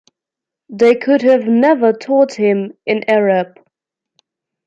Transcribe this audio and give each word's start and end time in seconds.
They 0.69 0.95
could 0.95 1.21
have 1.21 1.45
never 1.45 1.93
taught 1.93 2.33
him 2.33 2.73
in 2.87 3.07
Arab. 3.07 3.59